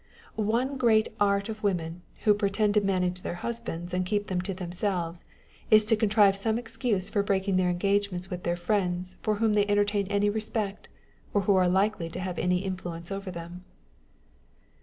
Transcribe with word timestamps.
One 0.35 0.77
great 0.77 1.09
art 1.19 1.47
of 1.47 1.61
women, 1.61 2.01
who 2.23 2.33
pretend 2.33 2.73
to 2.73 2.81
manage 2.81 3.21
their 3.21 3.35
husbands 3.45 3.93
and 3.93 4.03
keep 4.03 4.29
them 4.29 4.41
to 4.41 4.53
themselves, 4.55 5.23
is 5.69 5.85
to 5.85 5.95
contrive 5.95 6.35
some 6.35 6.57
excuse 6.57 7.07
for 7.07 7.21
breaking 7.21 7.57
their 7.57 7.69
engagements 7.69 8.27
with 8.27 8.47
friends 8.57 9.17
for 9.21 9.35
whom 9.35 9.53
they 9.53 9.67
entertain 9.67 10.07
any 10.07 10.27
respect, 10.31 10.87
or 11.35 11.41
who 11.41 11.55
are 11.55 11.69
likely 11.69 12.09
to 12.09 12.19
have 12.19 12.39
any 12.39 12.65
influence 12.65 13.11
over 13.11 13.29
them. 13.29 13.63